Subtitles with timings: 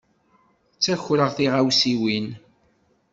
[0.75, 2.27] Ttakreɣ tiɣawsiwin.